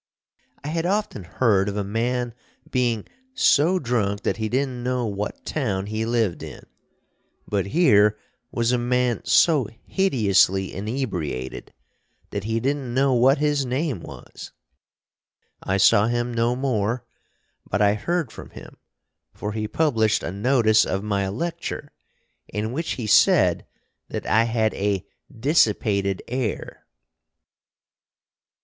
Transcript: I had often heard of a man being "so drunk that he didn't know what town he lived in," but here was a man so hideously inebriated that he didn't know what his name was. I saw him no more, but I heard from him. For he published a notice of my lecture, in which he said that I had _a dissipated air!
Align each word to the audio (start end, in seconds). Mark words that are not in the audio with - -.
I 0.63 0.69
had 0.69 0.87
often 0.87 1.25
heard 1.25 1.69
of 1.69 1.77
a 1.77 1.83
man 1.83 2.33
being 2.71 3.05
"so 3.35 3.77
drunk 3.77 4.23
that 4.23 4.37
he 4.37 4.49
didn't 4.49 4.81
know 4.81 5.05
what 5.05 5.45
town 5.45 5.85
he 5.85 6.07
lived 6.07 6.41
in," 6.41 6.63
but 7.47 7.67
here 7.67 8.17
was 8.51 8.71
a 8.71 8.79
man 8.79 9.23
so 9.25 9.67
hideously 9.85 10.73
inebriated 10.73 11.71
that 12.31 12.45
he 12.45 12.59
didn't 12.59 12.91
know 12.95 13.13
what 13.13 13.37
his 13.37 13.63
name 13.63 13.99
was. 13.99 14.51
I 15.61 15.77
saw 15.77 16.07
him 16.07 16.33
no 16.33 16.55
more, 16.55 17.05
but 17.69 17.79
I 17.79 17.93
heard 17.93 18.31
from 18.31 18.49
him. 18.49 18.77
For 19.35 19.51
he 19.51 19.67
published 19.67 20.23
a 20.23 20.31
notice 20.31 20.83
of 20.83 21.03
my 21.03 21.27
lecture, 21.27 21.91
in 22.47 22.71
which 22.71 22.93
he 22.93 23.05
said 23.05 23.67
that 24.09 24.25
I 24.25 24.45
had 24.45 24.73
_a 24.73 25.05
dissipated 25.39 26.23
air! 26.27 26.87